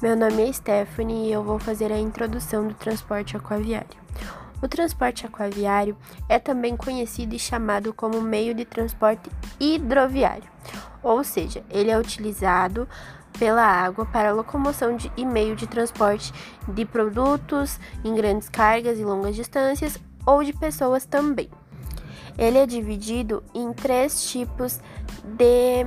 [0.00, 3.98] Meu nome é Stephanie e eu vou fazer a introdução do transporte aquaviário.
[4.62, 5.96] O transporte aquaviário
[6.28, 10.48] é também conhecido e chamado como meio de transporte hidroviário,
[11.02, 12.88] ou seja, ele é utilizado
[13.40, 16.32] pela água para locomoção de, e meio de transporte
[16.68, 21.50] de produtos em grandes cargas e longas distâncias ou de pessoas também.
[22.38, 24.78] Ele é dividido em três tipos
[25.24, 25.84] de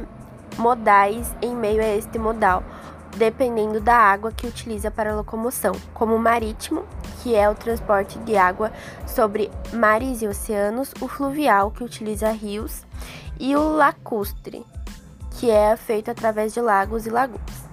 [0.58, 2.62] modais em meio a este modal
[3.18, 6.84] dependendo da água que utiliza para locomoção, como o marítimo,
[7.22, 8.72] que é o transporte de água
[9.06, 12.86] sobre mares e oceanos, o fluvial, que utiliza rios,
[13.40, 14.66] e o lacustre,
[15.40, 17.72] que é feito através de lagos e lagoas.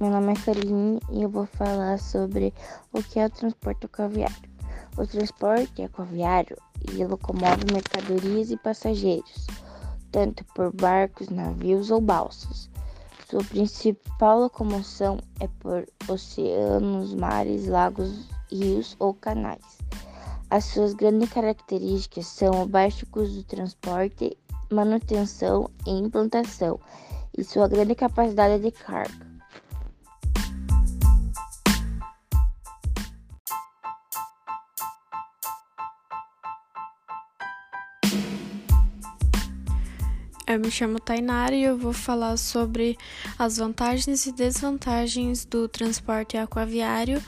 [0.00, 2.54] Meu nome é Caroline e eu vou falar sobre
[2.90, 4.49] o que é o transporte aquaviário.
[5.00, 6.58] O transporte aquaviário
[6.92, 9.46] e locomove mercadorias e passageiros,
[10.12, 12.68] tanto por barcos, navios ou balsas.
[13.26, 19.78] Sua principal locomoção é por oceanos, mares, lagos, rios ou canais.
[20.50, 24.36] As suas grandes características são o baixo custo do transporte,
[24.70, 26.78] manutenção e implantação,
[27.38, 29.29] e sua grande capacidade de carga.
[40.50, 42.98] Eu me chamo Tainara e eu vou falar sobre
[43.38, 47.22] as vantagens e desvantagens do transporte aquaviário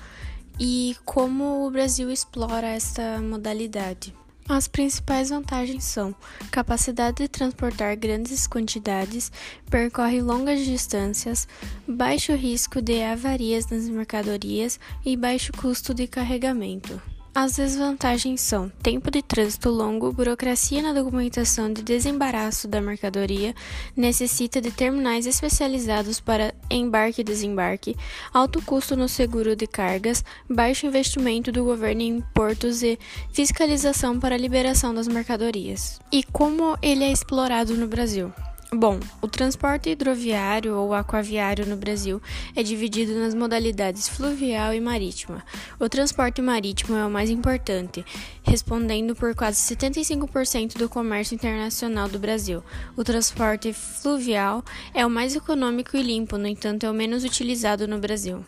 [0.58, 4.12] e como o Brasil explora esta modalidade.
[4.48, 6.12] As principais vantagens são
[6.50, 9.30] capacidade de transportar grandes quantidades,
[9.70, 11.46] percorre longas distâncias,
[11.86, 17.00] baixo risco de avarias nas mercadorias e baixo custo de carregamento.
[17.34, 23.54] As desvantagens são tempo de trânsito longo, burocracia na documentação de desembaraço da mercadoria,
[23.96, 27.96] necessita de terminais especializados para embarque e desembarque,
[28.34, 32.98] alto custo no seguro de cargas, baixo investimento do governo em portos e
[33.32, 35.98] fiscalização para a liberação das mercadorias.
[36.12, 38.30] E como ele é explorado no Brasil?
[38.74, 42.22] Bom, o transporte hidroviário ou aquaviário no Brasil
[42.56, 45.44] é dividido nas modalidades fluvial e marítima.
[45.78, 48.02] O transporte marítimo é o mais importante,
[48.42, 52.64] respondendo por quase 75% do comércio internacional do Brasil.
[52.96, 57.86] O transporte fluvial é o mais econômico e limpo, no entanto, é o menos utilizado
[57.86, 58.42] no Brasil.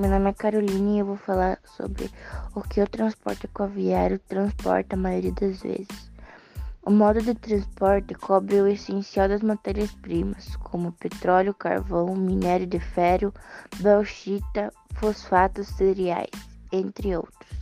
[0.00, 2.10] Meu nome é Caroline e eu vou falar sobre
[2.54, 6.10] o que o transporte aquaviário transporta a maioria das vezes.
[6.82, 13.30] O modo de transporte cobre o essencial das matérias-primas, como petróleo, carvão, minério de ferro,
[13.80, 16.30] bauxita, fosfatos, cereais,
[16.72, 17.59] entre outros.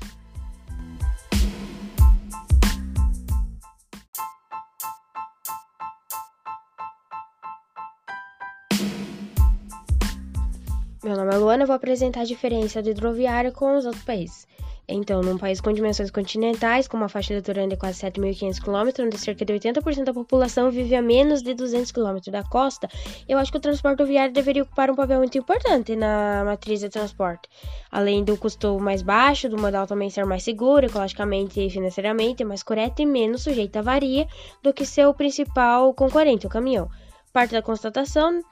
[11.08, 14.46] Meu nome é Luana vou apresentar a diferença do hidroviário com os outros países.
[14.86, 19.16] Então, num país com dimensões continentais, com uma faixa litorânea de quase 7.500 km, onde
[19.16, 22.90] cerca de 80% da população vive a menos de 200 km da costa,
[23.26, 26.90] eu acho que o transporte viário deveria ocupar um papel muito importante na matriz de
[26.90, 27.48] transporte.
[27.90, 32.62] Além do custo mais baixo, do modal também ser mais seguro, ecologicamente e financeiramente mais
[32.62, 34.28] correto e menos sujeito a avaria
[34.62, 36.90] do que seu principal concorrente, o caminhão
[37.32, 38.42] parte da constatação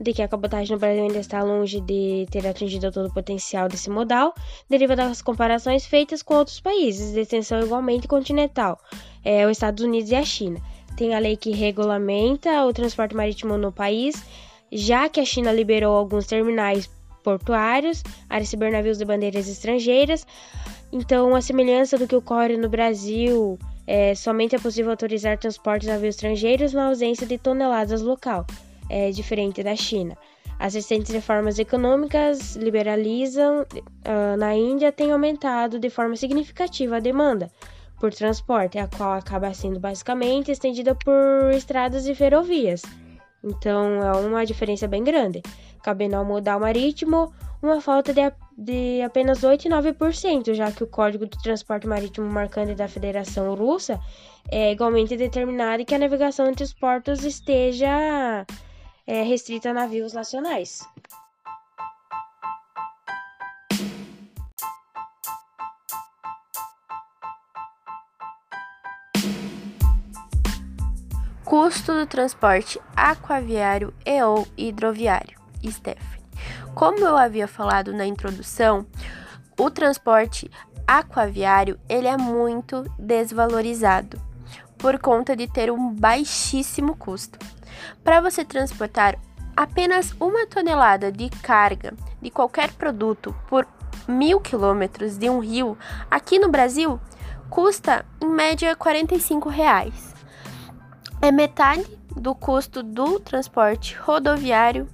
[0.00, 3.68] de que a cabotagem no Brasil ainda está longe de ter atingido todo o potencial
[3.68, 4.34] desse modal,
[4.68, 8.78] deriva das comparações feitas com outros países de extensão igualmente continental,
[9.24, 10.60] é, os Estados Unidos e a China.
[10.96, 14.22] Tem a lei que regulamenta o transporte marítimo no país,
[14.70, 16.88] já que a China liberou alguns terminais
[17.22, 20.26] portuários a receber navios de bandeiras estrangeiras.
[20.92, 25.92] Então, a semelhança do que ocorre no Brasil é, somente é possível autorizar transportes de
[25.92, 28.46] navios estrangeiros na ausência de toneladas local,
[28.88, 30.16] é, diferente da China.
[30.58, 37.50] As recentes reformas econômicas liberalizam uh, na Índia têm aumentado de forma significativa a demanda
[38.00, 42.82] por transporte, a qual acaba sendo basicamente estendida por estradas e ferrovias.
[43.44, 45.42] Então é uma diferença bem grande.
[45.82, 47.32] Cabendo ao modal marítimo,
[47.66, 48.20] uma falta de,
[48.56, 54.00] de apenas 8,9%, já que o Código do Transporte Marítimo Marcante da Federação Russa
[54.50, 58.46] é igualmente determinado que a navegação entre os portos esteja
[59.06, 60.88] é, restrita a navios nacionais.
[71.44, 75.38] Custo do transporte aquaviário e ou hidroviário.
[75.70, 76.25] Stephanie.
[76.76, 78.84] Como eu havia falado na introdução,
[79.58, 80.50] o transporte
[80.86, 84.20] aquaviário ele é muito desvalorizado
[84.76, 87.38] por conta de ter um baixíssimo custo.
[88.04, 89.18] Para você transportar
[89.56, 93.66] apenas uma tonelada de carga de qualquer produto por
[94.06, 95.78] mil quilômetros de um rio,
[96.10, 97.00] aqui no Brasil,
[97.48, 100.14] custa em média 45 reais.
[101.22, 104.86] É metade do custo do transporte rodoviário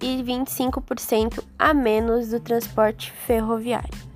[0.00, 4.09] e 25% a menos do transporte ferroviário.